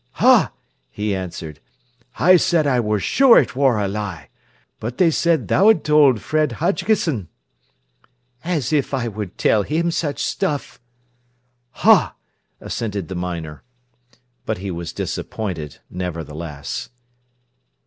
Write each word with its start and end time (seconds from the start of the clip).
"Ha!" 0.13 0.51
he 0.89 1.13
answered. 1.13 1.59
"I 2.17 2.35
said 2.35 2.65
I 2.65 2.79
wor 2.79 2.97
sure 2.99 3.37
it 3.37 3.55
wor 3.55 3.77
a 3.77 3.87
lie. 3.87 4.29
But 4.79 4.97
they 4.97 5.11
said 5.11 5.47
tha'd 5.47 5.83
told 5.83 6.21
Fred 6.21 6.53
Hodgkisson." 6.53 7.27
"As 8.43 8.73
if 8.73 8.95
I 8.95 9.07
would 9.07 9.37
tell 9.37 9.61
him 9.61 9.91
such 9.91 10.23
stuff!" 10.23 10.79
"Ha!" 11.85 12.15
assented 12.59 13.09
the 13.09 13.15
miner. 13.15 13.61
But 14.43 14.57
he 14.57 14.71
was 14.71 14.91
disappointed 14.91 15.77
nevertheless. 15.87 16.89